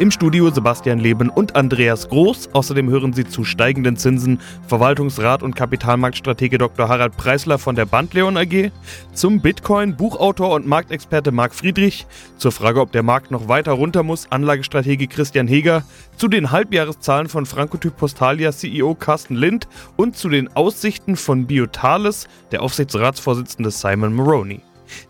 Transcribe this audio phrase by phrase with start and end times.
[0.00, 2.48] Im Studio Sebastian Leben und Andreas Groß.
[2.52, 6.88] Außerdem hören Sie zu steigenden Zinsen Verwaltungsrat und Kapitalmarktstratege Dr.
[6.88, 8.72] Harald Preisler von der Bandleon AG,
[9.12, 12.06] zum Bitcoin Buchautor und Marktexperte Marc Friedrich,
[12.38, 15.84] zur Frage, ob der Markt noch weiter runter muss, Anlagestratege Christian Heger,
[16.16, 22.26] zu den Halbjahreszahlen von Frankotyp Postalia CEO Carsten Lind und zu den Aussichten von Biotales,
[22.50, 24.60] der Aufsichtsratsvorsitzende Simon Maroney.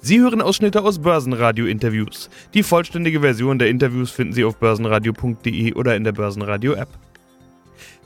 [0.00, 2.30] Sie hören Ausschnitte aus Börsenradio-Interviews.
[2.54, 6.88] Die vollständige Version der Interviews finden Sie auf börsenradio.de oder in der Börsenradio-App.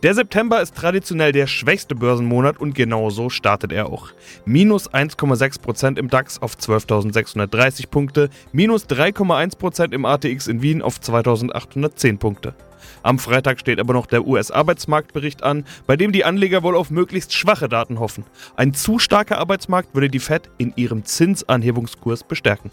[0.03, 4.11] Der September ist traditionell der schwächste Börsenmonat und genauso startet er auch.
[4.45, 12.19] Minus 1,6% im DAX auf 12.630 Punkte, minus 3,1% im ATX in Wien auf 2.810
[12.19, 12.55] Punkte.
[13.03, 17.33] Am Freitag steht aber noch der US-Arbeitsmarktbericht an, bei dem die Anleger wohl auf möglichst
[17.35, 18.25] schwache Daten hoffen.
[18.57, 22.71] Ein zu starker Arbeitsmarkt würde die Fed in ihrem Zinsanhebungskurs bestärken.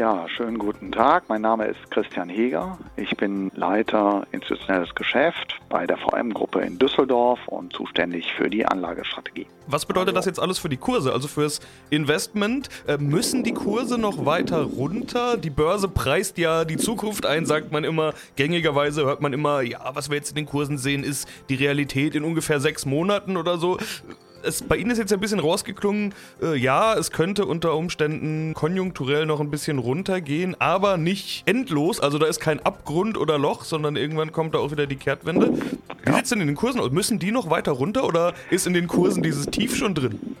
[0.00, 1.24] Ja, schönen guten Tag.
[1.28, 2.78] Mein Name ist Christian Heger.
[2.96, 9.46] Ich bin Leiter institutionelles Geschäft bei der VM-Gruppe in Düsseldorf und zuständig für die Anlagestrategie.
[9.66, 12.70] Was bedeutet das jetzt alles für die Kurse, also fürs Investment?
[12.86, 15.36] Äh, müssen die Kurse noch weiter runter?
[15.36, 18.14] Die Börse preist ja die Zukunft ein, sagt man immer.
[18.36, 22.14] Gängigerweise hört man immer, ja, was wir jetzt in den Kursen sehen, ist die Realität
[22.14, 23.76] in ungefähr sechs Monaten oder so
[24.42, 29.26] es, bei Ihnen ist jetzt ein bisschen rausgeklungen, äh, ja, es könnte unter Umständen konjunkturell
[29.26, 32.00] noch ein bisschen runtergehen, aber nicht endlos.
[32.00, 35.52] Also da ist kein Abgrund oder Loch, sondern irgendwann kommt da auch wieder die Kehrtwende.
[36.04, 36.90] Wie sieht es denn in den Kursen aus?
[36.90, 40.36] Müssen die noch weiter runter oder ist in den Kursen dieses Tief schon drin?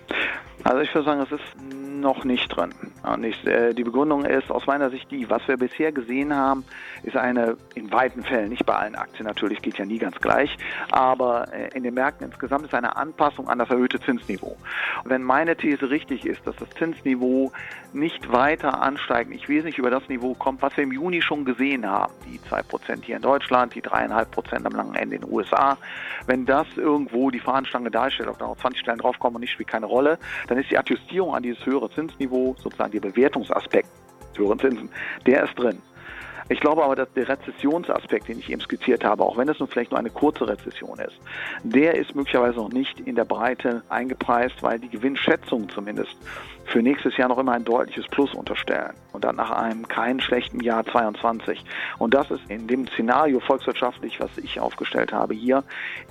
[0.64, 2.70] Also ich würde sagen, es ist noch nicht drin.
[3.02, 6.64] Und ich, äh, die Begründung ist aus meiner Sicht die, was wir bisher gesehen haben,
[7.02, 10.56] ist eine in weiten Fällen, nicht bei allen Aktien natürlich, geht ja nie ganz gleich,
[10.90, 14.56] aber äh, in den Märkten insgesamt ist eine Anpassung an das erhöhte Zinsniveau.
[15.04, 17.52] Und wenn meine These richtig ist, dass das Zinsniveau
[17.92, 21.88] nicht weiter ansteigt, nicht wesentlich über das Niveau kommt, was wir im Juni schon gesehen
[21.88, 25.76] haben, die 2% hier in Deutschland, die 3,5% am langen Ende in den USA,
[26.26, 29.68] wenn das irgendwo die Fahnenstange darstellt, ob da noch 20 Stellen draufkommen und nicht spielt
[29.68, 33.88] keine Rolle, dann ist die Adjustierung an dieses höhere Zinsniveau, sozusagen der Bewertungsaspekt
[34.36, 34.88] höheren Zinsen,
[35.26, 35.80] der ist drin.
[36.48, 39.68] Ich glaube aber, dass der Rezessionsaspekt, den ich eben skizziert habe, auch wenn es nun
[39.68, 41.16] vielleicht nur eine kurze Rezession ist,
[41.62, 46.16] der ist möglicherweise noch nicht in der Breite eingepreist, weil die Gewinnschätzungen zumindest
[46.70, 50.60] für nächstes Jahr noch immer ein deutliches Plus unterstellen und dann nach einem keinen schlechten
[50.60, 51.64] Jahr 22.
[51.98, 55.64] Und das ist in dem Szenario volkswirtschaftlich, was ich aufgestellt habe, hier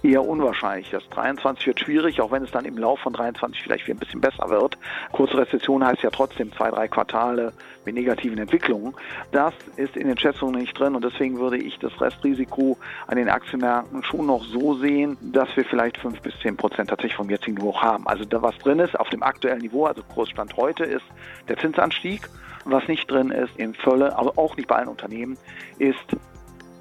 [0.04, 0.90] eher unwahrscheinlich.
[0.90, 4.00] Das 23 wird schwierig, auch wenn es dann im Lauf von 23 vielleicht wieder ein
[4.00, 4.78] bisschen besser wird.
[5.14, 7.54] Kurze Rezession heißt ja trotzdem zwei, drei Quartale
[7.86, 8.94] mit negativen Entwicklungen.
[9.32, 12.78] Das ist in den Schätzungen nicht drin und deswegen würde ich das Restrisiko
[13.08, 17.16] an den Aktienmärkten schon noch so sehen, dass wir vielleicht fünf bis zehn Prozent tatsächlich
[17.16, 18.08] vom jetzigen Niveau haben.
[18.08, 21.06] Also da was drin ist auf dem aktuellen Niveau, also Kursstand heute ist
[21.48, 22.30] der Zinsanstieg.
[22.66, 25.38] Was nicht drin ist in Völle, aber auch nicht bei allen Unternehmen,
[25.80, 26.18] ist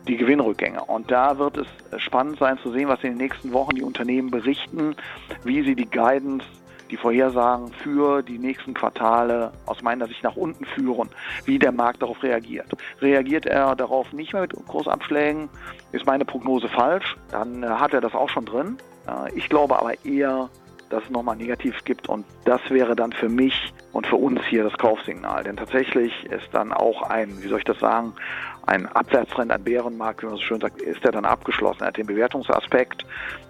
[0.09, 0.83] die Gewinnrückgänge.
[0.84, 4.31] Und da wird es spannend sein zu sehen, was in den nächsten Wochen die Unternehmen
[4.31, 4.97] berichten,
[5.45, 6.45] wie sie die Guidance
[6.91, 11.11] die Vorhersagen für die nächsten Quartale aus meiner Sicht nach unten führen,
[11.45, 12.67] wie der Markt darauf reagiert.
[13.00, 15.49] Reagiert er darauf nicht mehr mit Kursabschlägen,
[15.93, 18.79] ist meine Prognose falsch, dann äh, hat er das auch schon drin.
[19.06, 20.49] Äh, ich glaube aber eher,
[20.91, 24.65] dass es nochmal negativ gibt und das wäre dann für mich und für uns hier
[24.65, 25.44] das Kaufsignal.
[25.44, 28.15] Denn tatsächlich ist dann auch ein, wie soll ich das sagen,
[28.66, 31.82] ein Abwärtstrend, ein Bärenmarkt, wie man so schön sagt, ist der dann abgeschlossen.
[31.82, 33.06] Er hat den Bewertungsaspekt,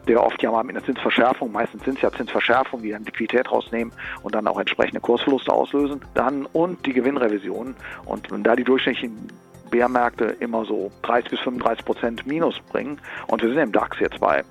[0.06, 3.50] der oft ja mal mit einer Zinsverschärfung, meistens sind es ja Zinsverschärfungen, die dann Liquidität
[3.50, 6.00] rausnehmen und dann auch entsprechende Kursverluste auslösen.
[6.14, 7.74] Dann und die Gewinnrevision.
[8.04, 9.28] Und da die durchschnittlichen
[9.70, 14.20] Bärmärkte immer so 30 bis 35 Prozent Minus bringen und wir sind im DAX jetzt
[14.20, 14.44] bei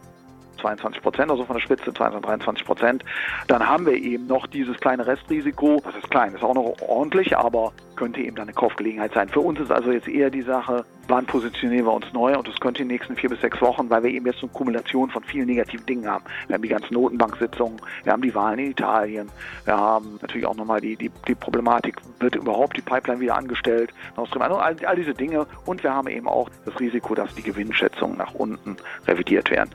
[0.57, 3.03] 22 Prozent, also von der Spitze 22, 23 Prozent,
[3.47, 5.81] dann haben wir eben noch dieses kleine Restrisiko.
[5.83, 9.27] Das ist klein, ist auch noch ordentlich, aber könnte eben dann eine Kaufgelegenheit sein.
[9.27, 12.59] Für uns ist also jetzt eher die Sache, wann positionieren wir uns neu und das
[12.59, 15.23] könnte in den nächsten vier bis sechs Wochen, weil wir eben jetzt eine Kumulation von
[15.23, 16.23] vielen negativen Dingen haben.
[16.47, 19.29] Wir haben die ganzen Notenbanksitzungen, wir haben die Wahlen in Italien,
[19.65, 23.93] wir haben natürlich auch nochmal die, die, die Problematik, wird überhaupt die Pipeline wieder angestellt,
[24.15, 28.17] also all, all diese Dinge und wir haben eben auch das Risiko, dass die Gewinnschätzungen
[28.17, 28.77] nach unten
[29.07, 29.69] revidiert werden.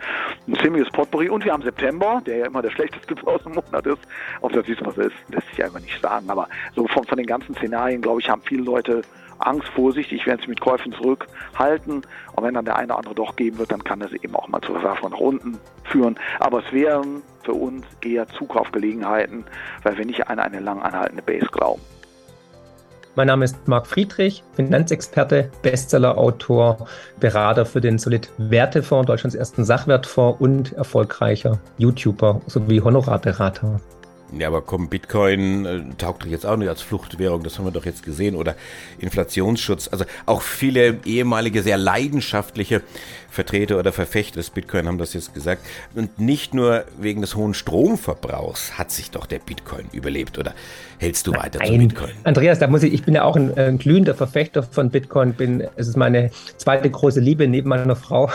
[0.46, 4.00] Ein ziemliches Potpourri und wir haben September, der ja immer der schlechteste Börsenmonat ist,
[4.40, 7.16] ob das diesmal so ist, lässt sich ja immer nicht sagen, aber so von, von
[7.16, 9.02] den ganzen Szenarien, glaube ich, haben viele Leute
[9.38, 12.02] Angst, Vorsicht, ich werde sich mit Käufen zurückhalten.
[12.32, 14.48] Und wenn dann der eine oder andere doch geben wird, dann kann das eben auch
[14.48, 16.18] mal zur Verwerfung nach unten führen.
[16.38, 19.44] Aber es wären für uns eher Zukaufgelegenheiten,
[19.82, 21.80] weil wir nicht an eine lang anhaltende Base glauben.
[23.14, 26.86] Mein Name ist Marc Friedrich, Finanzexperte, Bestsellerautor,
[27.20, 33.80] Berater für den Solid Wertefonds, Deutschlands ersten Sachwertfonds und erfolgreicher YouTuber sowie Honorarberater.
[34.38, 37.72] Ja, aber komm, Bitcoin äh, taugt doch jetzt auch nicht als Fluchtwährung, das haben wir
[37.72, 38.34] doch jetzt gesehen.
[38.34, 38.56] Oder
[38.98, 39.88] Inflationsschutz.
[39.92, 42.82] Also auch viele ehemalige, sehr leidenschaftliche
[43.32, 45.62] Vertreter oder Verfechter des Bitcoin haben das jetzt gesagt.
[45.94, 50.38] Und nicht nur wegen des hohen Stromverbrauchs hat sich doch der Bitcoin überlebt.
[50.38, 50.52] Oder
[50.98, 51.72] hältst du weiter Nein.
[51.72, 52.10] zu Bitcoin?
[52.24, 55.32] Andreas, da muss ich, ich bin ja auch ein, ein glühender Verfechter von Bitcoin.
[55.32, 58.30] Bin, es ist meine zweite große Liebe neben meiner Frau.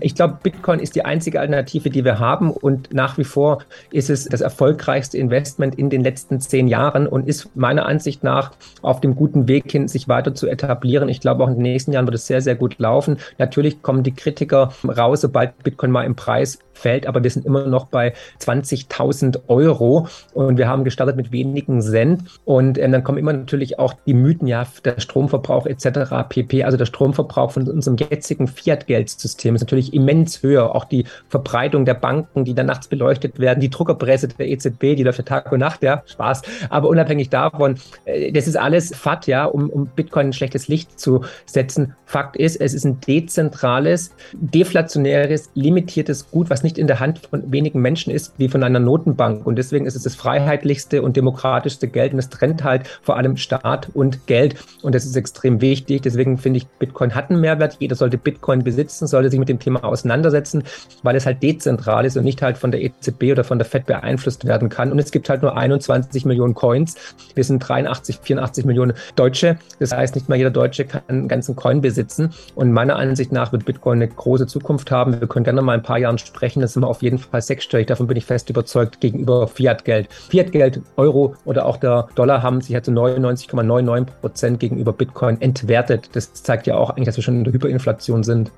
[0.00, 2.50] Ich glaube, Bitcoin ist die einzige Alternative, die wir haben.
[2.50, 7.26] Und nach wie vor ist es das erfolgreichste Investment in den letzten zehn Jahren und
[7.26, 8.52] ist meiner Ansicht nach
[8.82, 11.08] auf dem guten Weg hin, sich weiter zu etablieren.
[11.08, 13.16] Ich glaube, auch in den nächsten Jahren wird es sehr, sehr gut laufen.
[13.38, 17.44] Natürlich kommen die die Kritiker raus, sobald Bitcoin mal im Preis fällt, aber wir sind
[17.46, 23.04] immer noch bei 20.000 Euro und wir haben gestartet mit wenigen Cent und äh, dann
[23.04, 26.28] kommen immer natürlich auch die Mythen, ja, der Stromverbrauch etc.
[26.28, 26.64] pp.
[26.64, 30.74] Also der Stromverbrauch von unserem jetzigen Fiat-Geldsystem ist natürlich immens höher.
[30.74, 35.04] Auch die Verbreitung der Banken, die dann nachts beleuchtet werden, die Druckerpresse der EZB, die
[35.04, 36.42] läuft ja Tag und Nacht, ja, Spaß.
[36.68, 41.00] Aber unabhängig davon, äh, das ist alles FAT, ja, um, um Bitcoin ein schlechtes Licht
[41.00, 41.94] zu setzen.
[42.04, 47.50] Fakt ist, es ist ein dezentrales, deflationäres, limitiertes Gut, was nicht in der Hand von
[47.50, 49.46] wenigen Menschen ist wie von einer Notenbank.
[49.46, 52.12] Und deswegen ist es das freiheitlichste und demokratischste Geld.
[52.12, 54.56] Und es trennt halt vor allem Staat und Geld.
[54.82, 56.02] Und das ist extrem wichtig.
[56.02, 57.76] Deswegen finde ich, Bitcoin hat einen Mehrwert.
[57.78, 60.64] Jeder sollte Bitcoin besitzen, sollte sich mit dem Thema auseinandersetzen,
[61.02, 63.86] weil es halt dezentral ist und nicht halt von der EZB oder von der FED
[63.86, 64.89] beeinflusst werden kann.
[64.92, 66.96] Und es gibt halt nur 21 Millionen Coins.
[67.34, 69.58] Wir sind 83, 84 Millionen Deutsche.
[69.78, 72.32] Das heißt, nicht mal jeder Deutsche kann einen ganzen Coin besitzen.
[72.54, 75.20] Und meiner Ansicht nach wird Bitcoin eine große Zukunft haben.
[75.20, 77.86] Wir können gerne mal ein paar Jahren sprechen das sind wir auf jeden Fall sechsstellig.
[77.86, 80.08] Davon bin ich fest überzeugt gegenüber Fiat-Geld.
[80.30, 86.10] Fiat-Geld, Euro oder auch der Dollar haben sich halt zu 99,99 Prozent gegenüber Bitcoin entwertet.
[86.12, 88.52] Das zeigt ja auch eigentlich, dass wir schon in der Hyperinflation sind.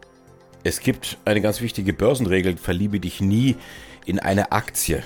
[0.64, 3.56] Es gibt eine ganz wichtige Börsenregel, verliebe dich nie
[4.06, 5.02] in eine Aktie.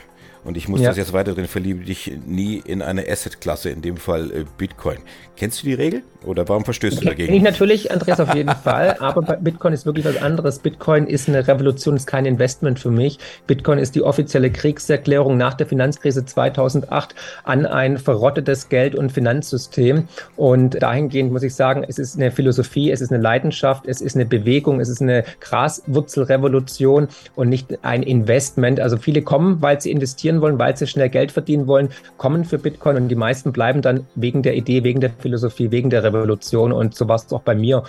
[0.47, 0.89] Und ich muss ja.
[0.89, 4.99] das jetzt weiter drin, verliebe dich nie in eine Asset-Klasse, in dem Fall äh, Bitcoin.
[5.37, 7.35] Kennst du die Regel oder warum verstößt du dagegen?
[7.35, 8.97] Ich natürlich, Andreas, auf jeden Fall.
[9.01, 10.61] Aber Bitcoin ist wirklich was anderes.
[10.61, 13.19] Bitcoin ist eine Revolution, ist kein Investment für mich.
[13.47, 17.15] Bitcoin ist die offizielle Kriegserklärung nach der Finanzkrise 2008
[17.45, 20.09] an ein verrottetes Geld- und Finanzsystem.
[20.37, 24.17] Und dahingehend muss ich sagen, es ist eine Philosophie, es ist eine Leidenschaft, es ist
[24.17, 28.81] eine Bewegung, es ist eine Graswurzelrevolution und nicht ein Investment.
[28.81, 32.45] Also viele kommen, weil sie investieren investieren wollen, weil sie schnell Geld verdienen wollen, kommen
[32.45, 36.03] für Bitcoin und die meisten bleiben dann wegen der Idee, wegen der Philosophie, wegen der
[36.03, 37.83] Revolution und so war es auch bei mir.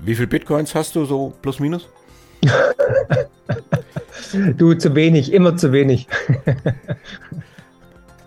[0.00, 1.88] Wie viel Bitcoins hast du so plus minus?
[4.56, 6.06] du, zu wenig, immer zu wenig.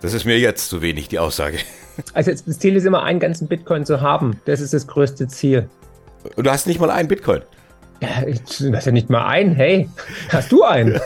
[0.02, 1.58] das ist mir jetzt zu wenig, die Aussage.
[2.14, 4.40] Also das Ziel ist immer, einen ganzen Bitcoin zu haben.
[4.44, 5.68] Das ist das größte Ziel.
[6.36, 7.42] Und du hast nicht mal einen Bitcoin?
[8.02, 8.40] Ja, ich
[8.72, 9.54] weiß ja nicht mal ein.
[9.54, 9.88] Hey,
[10.30, 11.00] hast du einen?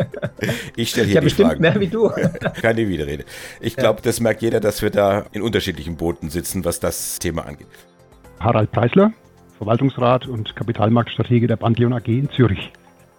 [0.76, 1.62] ich stelle hier ja, die bestimmt Fragen.
[1.62, 2.10] mehr wie du.
[2.60, 3.24] Keine Widerrede.
[3.62, 7.46] Ich glaube, das merkt jeder, dass wir da in unterschiedlichen Booten sitzen, was das Thema
[7.46, 7.66] angeht.
[8.40, 9.12] Harald Preisler,
[9.56, 12.70] Verwaltungsrat und Kapitalmarktstratege der Bandleon AG in Zürich.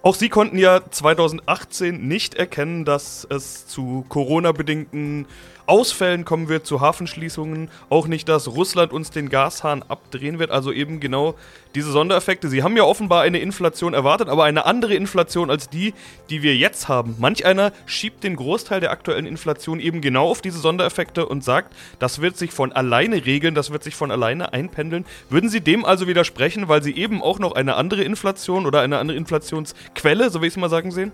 [0.06, 5.26] Auch Sie konnten ja 2018 nicht erkennen, dass es zu Corona-bedingten
[5.68, 7.70] Ausfällen kommen wird, zu Hafenschließungen.
[7.90, 10.52] Auch nicht, dass Russland uns den Gashahn abdrehen wird.
[10.52, 11.34] Also eben genau
[11.74, 12.48] diese Sondereffekte.
[12.48, 15.94] Sie haben ja offenbar eine Inflation erwartet, aber eine andere Inflation als die,
[16.30, 17.16] die wir jetzt haben.
[17.20, 21.76] Manch einer schiebt den Großteil der aktuellen Inflation eben genau auf diese Sondereffekte und sagt,
[22.00, 25.06] das wird sich von alleine regeln, das wird sich von alleine einpendeln.
[25.30, 28.98] Würden Sie dem also widersprechen, weil Sie eben auch noch eine andere Inflation oder eine
[29.00, 31.12] andere Inflations Quelle, so wie ich es mal sagen sehen?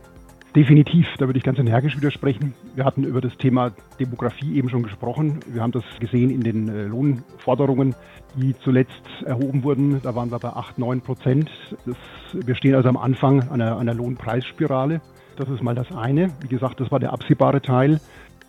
[0.55, 2.53] Definitiv, da würde ich ganz energisch widersprechen.
[2.75, 3.71] Wir hatten über das Thema
[4.01, 5.39] Demografie eben schon gesprochen.
[5.47, 7.95] Wir haben das gesehen in den äh, Lohnforderungen,
[8.35, 10.01] die zuletzt erhoben wurden.
[10.01, 11.49] Da waren wir bei 8, 9 Prozent.
[11.85, 11.95] Das,
[12.33, 14.99] wir stehen also am Anfang einer, einer Lohnpreisspirale.
[15.37, 16.31] Das ist mal das eine.
[16.41, 18.01] Wie gesagt, das war der absehbare Teil.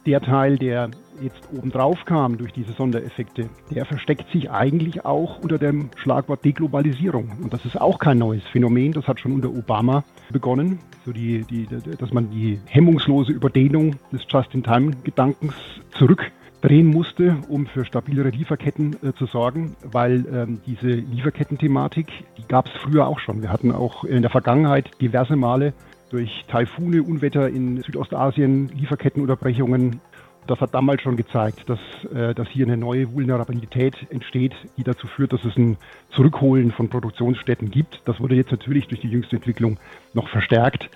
[0.05, 0.91] Der Teil, der
[1.21, 7.31] jetzt obendrauf kam durch diese Sondereffekte, der versteckt sich eigentlich auch unter dem Schlagwort Deglobalisierung.
[7.41, 8.93] Und das ist auch kein neues Phänomen.
[8.93, 11.69] Das hat schon unter Obama begonnen, so die, die,
[11.99, 15.55] dass man die hemmungslose Überdehnung des Just-in-Time-Gedankens
[15.97, 22.67] zurückdrehen musste, um für stabilere Lieferketten äh, zu sorgen, weil ähm, diese Lieferkettenthematik, die gab
[22.67, 23.41] es früher auch schon.
[23.41, 25.75] Wir hatten auch in der Vergangenheit diverse Male
[26.13, 30.01] durch Taifune, Unwetter in Südostasien, Lieferkettenunterbrechungen.
[30.47, 31.79] Das hat damals schon gezeigt, dass,
[32.13, 35.79] äh, dass hier eine neue Vulnerabilität entsteht, die dazu führt, dass es ein
[36.11, 38.03] Zurückholen von Produktionsstätten gibt.
[38.05, 39.79] Das wurde jetzt natürlich durch die jüngste Entwicklung
[40.15, 40.91] noch verstärkt.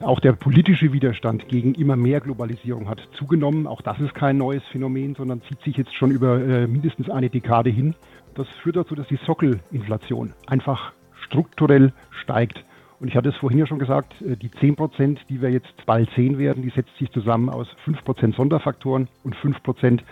[0.00, 3.66] Auch der politische Widerstand gegen immer mehr Globalisierung hat zugenommen.
[3.66, 7.28] Auch das ist kein neues Phänomen, sondern zieht sich jetzt schon über äh, mindestens eine
[7.28, 7.94] Dekade hin.
[8.34, 10.92] Das führt dazu, dass die Sockelinflation einfach
[11.26, 12.64] strukturell steigt.
[13.02, 15.74] Und ich hatte es vorhin ja schon gesagt, äh, die 10 Prozent, die wir jetzt
[15.86, 20.04] bald sehen werden, die setzt sich zusammen aus 5 Prozent Sonderfaktoren und 5 Prozent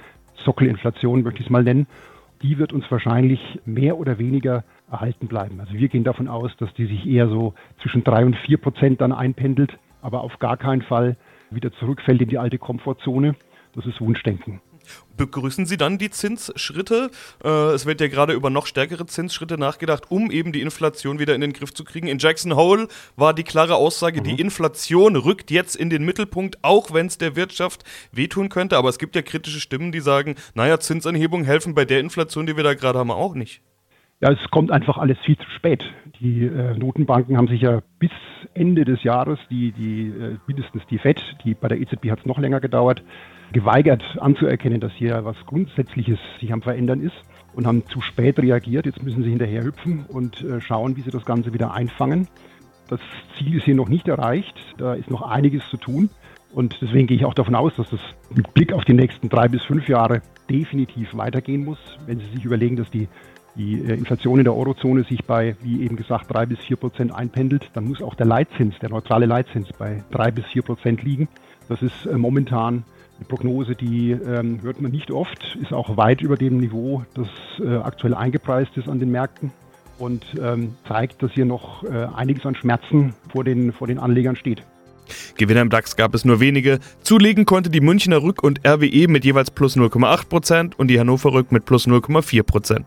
[0.44, 1.86] Sockelinflation, möchte ich es mal nennen.
[2.42, 5.60] Die wird uns wahrscheinlich mehr oder weniger erhalten bleiben.
[5.60, 9.00] Also wir gehen davon aus, dass die sich eher so zwischen 3 und 4 Prozent
[9.00, 11.16] dann einpendelt, aber auf gar keinen Fall
[11.52, 13.36] wieder zurückfällt in die alte Komfortzone.
[13.72, 14.60] Das ist Wunschdenken.
[15.16, 17.10] Begrüßen Sie dann die Zinsschritte?
[17.44, 21.34] Äh, es wird ja gerade über noch stärkere Zinsschritte nachgedacht, um eben die Inflation wieder
[21.34, 22.06] in den Griff zu kriegen.
[22.06, 24.24] In Jackson Hole war die klare Aussage, mhm.
[24.24, 28.76] die Inflation rückt jetzt in den Mittelpunkt, auch wenn es der Wirtschaft wehtun könnte.
[28.76, 32.56] Aber es gibt ja kritische Stimmen, die sagen, naja, Zinsanhebungen helfen bei der Inflation, die
[32.56, 33.62] wir da gerade haben, auch nicht.
[34.20, 35.82] Ja, es kommt einfach alles viel zu spät.
[36.20, 38.10] Die äh, Notenbanken haben sich ja bis
[38.52, 42.26] Ende des Jahres, die, die äh, mindestens die FED, die bei der EZB hat es
[42.26, 43.02] noch länger gedauert,
[43.52, 47.16] geweigert anzuerkennen, dass hier was Grundsätzliches sich am Verändern ist
[47.54, 48.86] und haben zu spät reagiert.
[48.86, 52.28] Jetzt müssen sie hinterher hüpfen und äh, schauen, wie sie das Ganze wieder einfangen.
[52.88, 53.00] Das
[53.38, 54.54] Ziel ist hier noch nicht erreicht.
[54.78, 56.10] Da ist noch einiges zu tun.
[56.52, 58.00] Und deswegen gehe ich auch davon aus, dass das
[58.34, 61.78] mit Blick auf die nächsten drei bis fünf Jahre definitiv weitergehen muss.
[62.06, 63.08] Wenn Sie sich überlegen, dass die,
[63.54, 67.14] die äh, Inflation in der Eurozone sich bei, wie eben gesagt, drei bis vier Prozent
[67.14, 71.28] einpendelt, dann muss auch der Leitzins, der neutrale Leitzins bei drei bis vier Prozent liegen.
[71.68, 72.84] Das ist äh, momentan
[73.20, 77.28] eine Prognose, die ähm, hört man nicht oft, ist auch weit über dem Niveau, das
[77.60, 79.52] äh, aktuell eingepreist ist an den Märkten
[79.98, 84.36] und ähm, zeigt, dass hier noch äh, einiges an Schmerzen vor den, vor den Anlegern
[84.36, 84.62] steht.
[85.36, 86.78] Gewinner im DAX gab es nur wenige.
[87.02, 91.50] Zulegen konnte die Münchner Rück und RWE mit jeweils plus 0,8% und die Hannover Rück
[91.50, 92.82] mit plus 0,4%.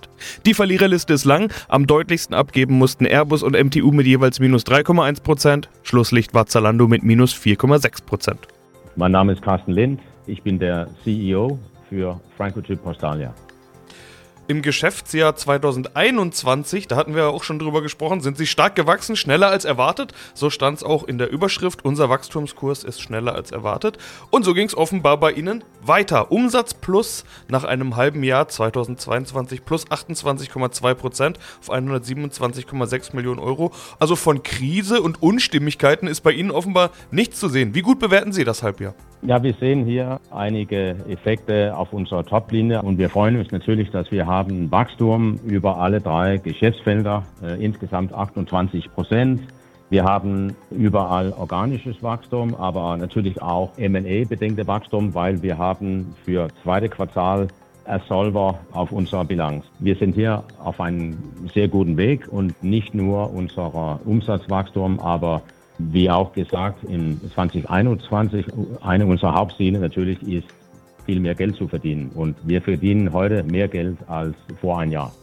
[0.45, 1.51] Die Verliererliste ist lang.
[1.67, 5.65] Am deutlichsten abgeben mussten Airbus und MTU mit jeweils minus 3,1%.
[5.83, 8.35] Schlusslicht war Zalando mit minus 4,6%.
[8.95, 9.99] Mein Name ist Carsten Lind.
[10.25, 13.33] Ich bin der CEO für Francochip Postalia.
[14.45, 19.15] Im Geschäftsjahr 2021, da hatten wir ja auch schon drüber gesprochen, sind sie stark gewachsen,
[19.15, 20.13] schneller als erwartet.
[20.33, 21.85] So stand es auch in der Überschrift.
[21.85, 23.97] Unser Wachstumskurs ist schneller als erwartet.
[24.31, 26.29] Und so ging es offenbar bei Ihnen weiter.
[26.29, 33.71] Umsatz plus nach einem halben Jahr 2022 plus 28,2 Prozent auf 127,6 Millionen Euro.
[33.97, 37.75] Also von Krise und Unstimmigkeiten ist bei Ihnen offenbar nichts zu sehen.
[37.75, 38.93] Wie gut bewerten Sie das Halbjahr?
[39.25, 44.11] Ja, wir sehen hier einige Effekte auf unserer Top-Linie und wir freuen uns natürlich, dass
[44.11, 49.41] wir haben Wachstum über alle drei Geschäftsfelder, äh, insgesamt 28 Prozent.
[49.89, 56.89] Wir haben überall organisches Wachstum, aber natürlich auch M&A-bedingte Wachstum, weil wir haben für zweite
[56.89, 57.47] Quartal
[57.85, 59.65] Ersolver auf unserer Bilanz.
[59.79, 61.17] Wir sind hier auf einem
[61.53, 65.41] sehr guten Weg und nicht nur unser Umsatzwachstum, aber
[65.77, 68.45] wie auch gesagt, in 2021
[68.81, 70.47] eine unserer Hauptziele natürlich ist,
[71.05, 72.11] viel mehr Geld zu verdienen.
[72.13, 75.13] Und wir verdienen heute mehr Geld als vor ein Jahr.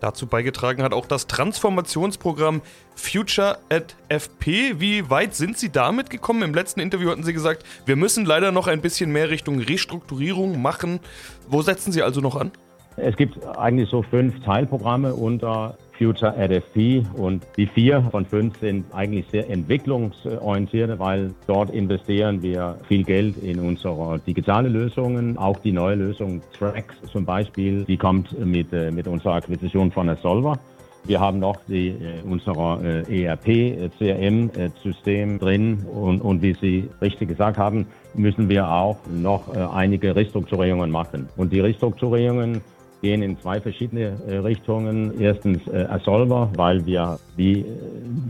[0.00, 2.62] Dazu beigetragen hat auch das Transformationsprogramm
[2.94, 4.78] Future at FP.
[4.78, 6.42] Wie weit sind Sie damit gekommen?
[6.42, 10.62] Im letzten Interview hatten Sie gesagt, wir müssen leider noch ein bisschen mehr Richtung Restrukturierung
[10.62, 11.00] machen.
[11.48, 12.52] Wo setzen Sie also noch an?
[12.96, 18.86] Es gibt eigentlich so fünf Teilprogramme unter Future RFP und die vier von fünf sind
[18.94, 25.36] eigentlich sehr entwicklungsorientiert, weil dort investieren wir viel Geld in unsere digitale Lösungen.
[25.36, 30.14] Auch die neue Lösung Tracks zum Beispiel, die kommt mit, äh, mit unserer Akquisition von
[30.22, 30.58] Solver.
[31.04, 37.58] Wir haben noch die, äh, unser äh, ERP-CRM-System drin und, und wie Sie richtig gesagt
[37.58, 41.28] haben, müssen wir auch noch einige Restrukturierungen machen.
[41.36, 42.62] Und die Restrukturierungen
[43.00, 45.20] gehen in zwei verschiedene äh, Richtungen.
[45.20, 47.64] Erstens äh, Asolver, weil wir wie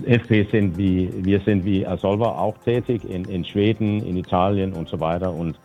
[0.04, 4.72] äh, FP sind, wie wir sind wie Asolver auch tätig in, in Schweden, in Italien
[4.72, 5.32] und so weiter.
[5.32, 5.58] Und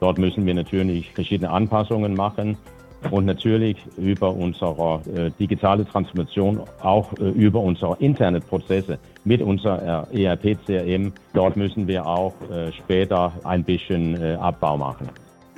[0.00, 2.56] dort müssen wir natürlich verschiedene Anpassungen machen
[3.10, 10.06] und natürlich über unsere äh, digitale Transformation auch äh, über unsere internen Prozesse mit unserer
[10.12, 11.12] äh, ERP-CRM.
[11.32, 15.08] Dort müssen wir auch äh, später ein bisschen äh, Abbau machen.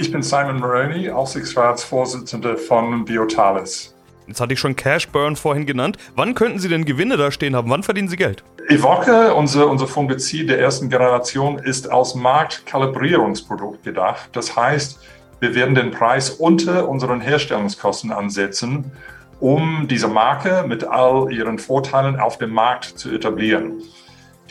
[0.03, 3.95] Ich bin Simon Maroney, Aufsichtsratsvorsitzender von Biotalis.
[4.27, 5.97] Jetzt hatte ich schon Cash Burn vorhin genannt.
[6.17, 7.71] Wann könnten Sie denn Gewinne da stehen haben?
[7.71, 8.43] Wann verdienen Sie Geld?
[8.69, 14.31] Evoque, unser, unser Fungizid der ersten Generation, ist als Marktkalibrierungsprodukt gedacht.
[14.33, 14.99] Das heißt,
[15.39, 18.91] wir werden den Preis unter unseren Herstellungskosten ansetzen,
[19.39, 23.81] um diese Marke mit all ihren Vorteilen auf dem Markt zu etablieren.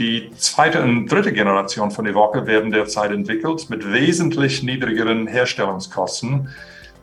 [0.01, 6.49] Die zweite und dritte Generation von Evoque werden derzeit entwickelt mit wesentlich niedrigeren Herstellungskosten.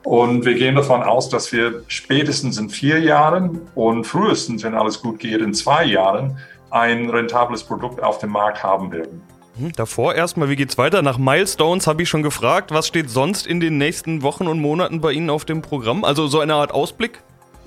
[0.02, 5.00] Und wir gehen davon aus, dass wir spätestens in vier Jahren und frühestens, wenn alles
[5.00, 6.38] gut geht, in zwei Jahren
[6.71, 9.23] ein rentables Produkt auf dem Markt haben werden.
[9.61, 11.00] Hm, davor erstmal, wie geht's weiter?
[11.00, 12.73] Nach Milestones habe ich schon gefragt.
[12.73, 16.02] Was steht sonst in den nächsten Wochen und Monaten bei Ihnen auf dem Programm?
[16.02, 17.21] Also so eine Art Ausblick?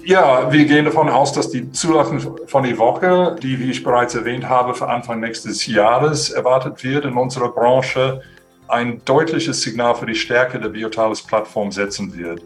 [0.04, 4.50] Ja, wir gehen davon aus, dass die Zulassung von Evoque, die, wie ich bereits erwähnt
[4.50, 8.22] habe, für Anfang nächstes Jahres erwartet wird in unserer Branche,
[8.68, 12.42] ein deutliches Signal für die Stärke der Biotalis-Plattform setzen wird.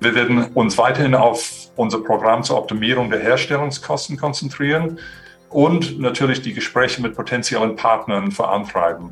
[0.00, 4.98] Wir werden uns weiterhin auf unser Programm zur Optimierung der Herstellungskosten konzentrieren
[5.48, 9.10] und natürlich die Gespräche mit potenziellen Partnern vorantreiben.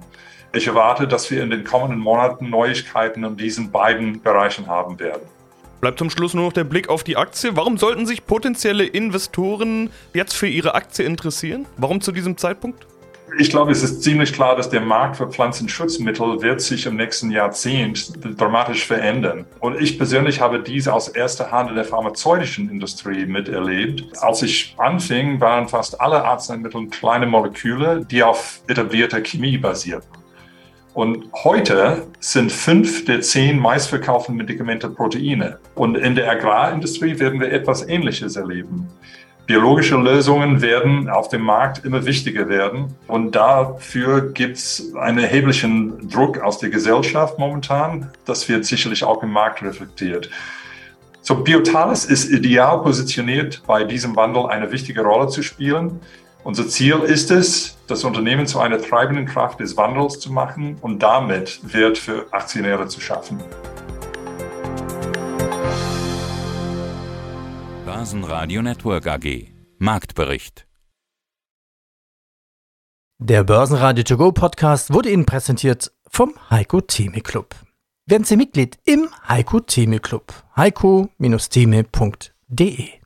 [0.53, 5.38] Ich erwarte, dass wir in den kommenden Monaten Neuigkeiten in diesen beiden Bereichen haben werden.
[5.81, 7.55] Bleibt zum Schluss nur noch der Blick auf die Aktie.
[7.55, 11.67] Warum sollten sich potenzielle Investoren jetzt für ihre Aktie interessieren?
[11.77, 12.87] Warum zu diesem Zeitpunkt?
[13.39, 17.31] Ich glaube, es ist ziemlich klar, dass der Markt für Pflanzenschutzmittel wird sich im nächsten
[17.31, 19.45] Jahrzehnt dramatisch verändern.
[19.61, 24.05] Und ich persönlich habe dies aus erster Hand in der pharmazeutischen Industrie miterlebt.
[24.21, 30.18] Als ich anfing, waren fast alle Arzneimittel kleine Moleküle, die auf etablierter Chemie basierten.
[30.99, 35.59] Und heute sind fünf der zehn meistverkauften Medikamente Proteine.
[35.77, 38.89] Und in der Agrarindustrie werden wir etwas Ähnliches erleben.
[39.47, 42.97] Biologische Lösungen werden auf dem Markt immer wichtiger werden.
[43.07, 48.11] Und dafür gibt es einen erheblichen Druck aus der Gesellschaft momentan.
[48.25, 50.29] Das wird sicherlich auch im Markt reflektiert.
[51.21, 56.01] So, Biotalis ist ideal positioniert, bei diesem Wandel eine wichtige Rolle zu spielen.
[56.43, 61.03] Unser Ziel ist es, das Unternehmen zu einer treibenden Kraft des Wandels zu machen und
[61.03, 63.43] damit Wert für Aktionäre zu schaffen.
[67.85, 69.49] Börsenradio Network AG.
[69.79, 70.67] Marktbericht.
[73.19, 77.55] Der Börsenradio To Go Podcast wurde Ihnen präsentiert vom Heiko Theme Club.
[78.07, 80.33] Werden Sie Mitglied im Heiko Theme Club.
[80.57, 82.98] heiko-theme.de